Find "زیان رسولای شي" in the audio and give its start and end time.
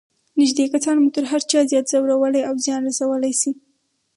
2.65-3.51